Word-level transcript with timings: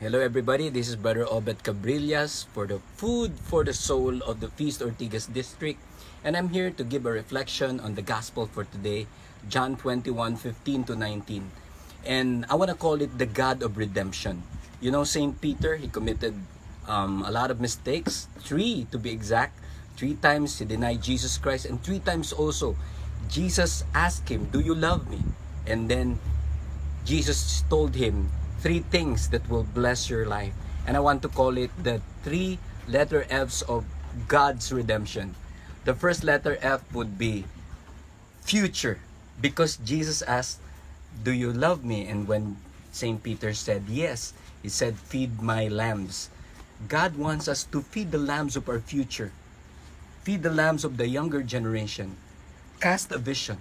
Hello 0.00 0.16
everybody, 0.16 0.72
this 0.72 0.88
is 0.88 0.96
Brother 0.96 1.28
Obet 1.28 1.60
Cabrillas 1.60 2.48
for 2.56 2.64
the 2.64 2.80
Food 2.96 3.36
for 3.36 3.68
the 3.68 3.76
Soul 3.76 4.24
of 4.24 4.40
the 4.40 4.48
Feast 4.48 4.80
Ortigas 4.80 5.28
District 5.28 5.76
and 6.24 6.40
I'm 6.40 6.48
here 6.56 6.72
to 6.72 6.80
give 6.88 7.04
a 7.04 7.12
reflection 7.12 7.76
on 7.84 7.96
the 7.96 8.00
Gospel 8.00 8.48
for 8.48 8.64
today, 8.64 9.04
John 9.52 9.76
21, 9.76 10.40
15 10.40 10.84
to 10.88 10.96
19. 10.96 11.52
And 12.08 12.48
I 12.48 12.56
want 12.56 12.72
to 12.72 12.80
call 12.80 13.04
it 13.04 13.12
the 13.20 13.28
God 13.28 13.60
of 13.60 13.76
Redemption. 13.76 14.40
You 14.80 14.88
know, 14.88 15.04
St. 15.04 15.36
Peter, 15.36 15.76
he 15.76 15.92
committed 15.92 16.32
um, 16.88 17.20
a 17.20 17.30
lot 17.30 17.52
of 17.52 17.60
mistakes, 17.60 18.24
three 18.40 18.88
to 18.88 18.96
be 18.96 19.12
exact. 19.12 19.60
Three 20.00 20.16
times 20.16 20.56
he 20.56 20.64
denied 20.64 21.04
Jesus 21.04 21.36
Christ 21.36 21.68
and 21.68 21.76
three 21.76 22.00
times 22.00 22.32
also 22.32 22.72
Jesus 23.28 23.84
asked 23.92 24.32
him, 24.32 24.48
do 24.48 24.64
you 24.64 24.72
love 24.72 25.12
me? 25.12 25.20
And 25.68 25.92
then 25.92 26.16
Jesus 27.04 27.60
told 27.68 27.96
him, 27.96 28.32
three 28.60 28.80
things 28.80 29.28
that 29.30 29.48
will 29.48 29.64
bless 29.64 30.08
your 30.08 30.26
life. 30.26 30.52
And 30.86 30.96
I 30.96 31.00
want 31.00 31.22
to 31.22 31.28
call 31.28 31.56
it 31.56 31.70
the 31.82 32.00
three 32.22 32.58
letter 32.88 33.26
F's 33.28 33.62
of 33.62 33.84
God's 34.28 34.72
redemption. 34.72 35.34
The 35.84 35.94
first 35.94 36.24
letter 36.24 36.58
F 36.60 36.84
would 36.92 37.16
be 37.18 37.44
future 38.42 39.00
because 39.40 39.76
Jesus 39.80 40.22
asked, 40.22 40.60
Do 41.24 41.32
you 41.32 41.52
love 41.52 41.84
me? 41.84 42.06
And 42.06 42.28
when 42.28 42.56
St. 42.92 43.22
Peter 43.22 43.54
said 43.54 43.84
yes, 43.88 44.32
he 44.62 44.68
said, 44.68 44.96
Feed 44.96 45.40
my 45.40 45.68
lambs. 45.68 46.28
God 46.88 47.16
wants 47.16 47.48
us 47.48 47.64
to 47.72 47.80
feed 47.80 48.10
the 48.10 48.20
lambs 48.20 48.56
of 48.56 48.68
our 48.68 48.80
future, 48.80 49.32
feed 50.24 50.42
the 50.42 50.52
lambs 50.52 50.84
of 50.84 50.96
the 50.96 51.08
younger 51.08 51.42
generation, 51.42 52.16
cast 52.80 53.12
a 53.12 53.18
vision. 53.18 53.58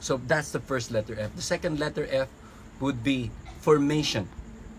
So 0.00 0.20
that's 0.28 0.52
the 0.52 0.60
first 0.60 0.90
letter 0.90 1.16
F. 1.18 1.36
The 1.36 1.44
second 1.44 1.78
letter 1.80 2.08
F 2.10 2.28
would 2.80 3.04
be 3.04 3.30
formation. 3.60 4.28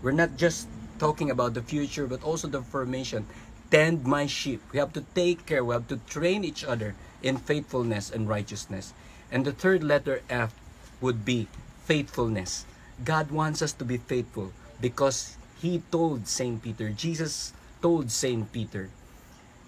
We're 0.01 0.17
not 0.17 0.37
just 0.37 0.67
talking 0.97 1.29
about 1.29 1.53
the 1.53 1.61
future, 1.61 2.07
but 2.07 2.23
also 2.23 2.47
the 2.47 2.61
formation. 2.61 3.25
Tend 3.69 4.05
my 4.05 4.25
sheep. 4.25 4.61
We 4.73 4.79
have 4.79 4.93
to 4.93 5.05
take 5.15 5.45
care. 5.45 5.63
We 5.63 5.73
have 5.73 5.87
to 5.87 5.97
train 6.09 6.43
each 6.43 6.65
other 6.65 6.95
in 7.23 7.37
faithfulness 7.37 8.11
and 8.11 8.27
righteousness. 8.27 8.93
And 9.31 9.45
the 9.45 9.53
third 9.53 9.83
letter 9.83 10.21
F 10.29 10.53
would 10.99 11.23
be 11.23 11.47
faithfulness. 11.85 12.65
God 13.05 13.31
wants 13.31 13.61
us 13.61 13.73
to 13.73 13.85
be 13.85 13.97
faithful 13.97 14.51
because 14.81 15.37
He 15.61 15.81
told 15.91 16.27
St. 16.27 16.61
Peter, 16.61 16.89
Jesus 16.89 17.53
told 17.81 18.11
St. 18.11 18.51
Peter, 18.51 18.89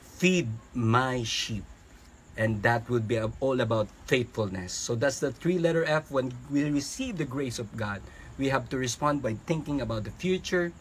feed 0.02 0.50
my 0.74 1.24
sheep. 1.24 1.64
And 2.36 2.64
that 2.64 2.90
would 2.90 3.08
be 3.08 3.22
all 3.22 3.62
about 3.62 3.88
faithfulness. 4.08 4.74
So 4.74 4.96
that's 4.96 5.20
the 5.20 5.32
three 5.32 5.60
letter 5.60 5.86
F 5.86 6.10
when 6.10 6.34
we 6.50 6.66
receive 6.66 7.18
the 7.18 7.30
grace 7.30 7.60
of 7.60 7.78
God 7.78 8.02
we 8.38 8.50
have 8.50 8.70
to 8.70 8.78
respond 8.78 9.22
by 9.22 9.36
thinking 9.46 9.82
about 9.82 10.04
the 10.04 10.12
future, 10.12 10.72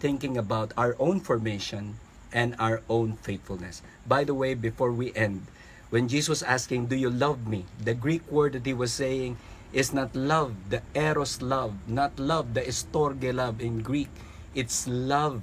thinking 0.00 0.36
about 0.36 0.72
our 0.76 0.96
own 0.98 1.20
formation, 1.20 1.96
and 2.34 2.56
our 2.58 2.82
own 2.90 3.14
faithfulness. 3.22 3.80
By 4.06 4.24
the 4.24 4.34
way, 4.34 4.54
before 4.54 4.90
we 4.90 5.14
end, 5.14 5.46
when 5.90 6.08
Jesus 6.08 6.28
was 6.28 6.42
asking, 6.42 6.86
Do 6.86 6.96
you 6.96 7.08
love 7.08 7.46
me? 7.46 7.64
The 7.78 7.94
Greek 7.94 8.26
word 8.30 8.54
that 8.54 8.66
he 8.66 8.74
was 8.74 8.92
saying 8.92 9.38
is 9.72 9.94
not 9.94 10.14
love, 10.14 10.54
the 10.70 10.82
eros 10.94 11.40
love, 11.40 11.74
not 11.86 12.18
love, 12.18 12.54
the 12.54 12.62
estorge 12.62 13.32
love 13.32 13.60
in 13.60 13.82
Greek. 13.82 14.10
It's 14.54 14.86
love, 14.86 15.42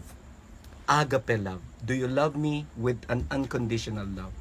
agape 0.87 1.39
love. 1.39 1.61
Do 1.85 1.93
you 1.93 2.07
love 2.07 2.35
me 2.35 2.65
with 2.75 3.03
an 3.07 3.27
unconditional 3.31 4.05
love? 4.05 4.31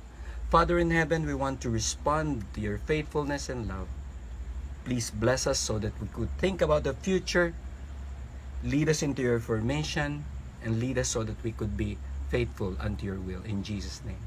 Father 0.50 0.78
in 0.78 0.90
heaven, 0.90 1.26
we 1.26 1.34
want 1.34 1.60
to 1.62 1.70
respond 1.70 2.42
to 2.54 2.60
your 2.60 2.78
faithfulness 2.78 3.48
and 3.48 3.68
love. 3.68 3.86
Please 4.84 5.10
bless 5.10 5.46
us 5.46 5.58
so 5.58 5.78
that 5.78 5.92
we 6.00 6.08
could 6.08 6.30
think 6.38 6.62
about 6.62 6.84
the 6.84 6.94
future. 6.94 7.54
Lead 8.64 8.88
us 8.88 9.02
into 9.02 9.22
your 9.22 9.40
formation 9.40 10.24
and 10.64 10.80
lead 10.80 10.98
us 10.98 11.08
so 11.08 11.22
that 11.22 11.36
we 11.42 11.52
could 11.52 11.76
be 11.76 11.96
faithful 12.28 12.76
unto 12.80 13.06
your 13.06 13.20
will. 13.20 13.42
In 13.44 13.62
Jesus' 13.62 14.00
name. 14.04 14.20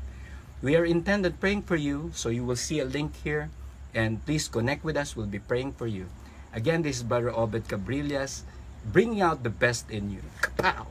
We 0.61 0.75
are 0.75 0.85
intended 0.85 1.39
praying 1.39 1.63
for 1.63 1.75
you, 1.75 2.11
so 2.13 2.29
you 2.29 2.43
will 2.43 2.59
see 2.59 2.79
a 2.79 2.85
link 2.85 3.15
here. 3.23 3.49
And 3.93 4.23
please 4.25 4.47
connect 4.47 4.83
with 4.83 4.97
us. 4.97 5.15
We'll 5.15 5.29
be 5.29 5.39
praying 5.43 5.73
for 5.73 5.85
you. 5.87 6.07
Again, 6.53 6.81
this 6.81 6.97
is 6.97 7.03
Brother 7.03 7.29
Obed 7.29 7.67
Cabrillas, 7.67 8.41
bringing 8.85 9.21
out 9.21 9.43
the 9.43 9.53
best 9.53 9.89
in 9.91 10.09
you. 10.09 10.21
Kapow! 10.41 10.87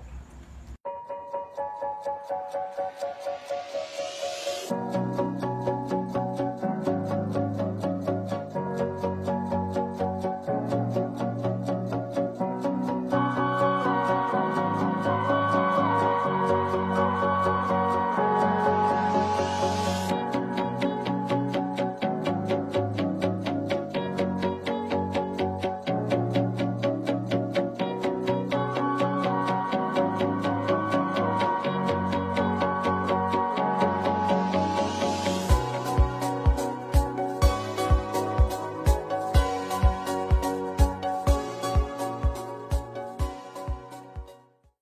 Thank 4.72 5.20
you. 5.20 5.31